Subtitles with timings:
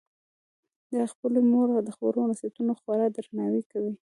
[0.89, 3.93] هغه د خپلې مور د خبرو او نصیحتونو خورا درناوی کوي